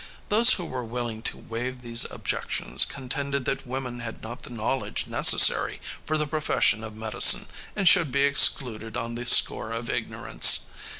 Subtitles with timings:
[0.29, 5.05] Those who were willing to waive these objections contended that women had not the knowledge
[5.05, 10.61] necessary for the profession of medicine and should be excluded on the score of ignorance.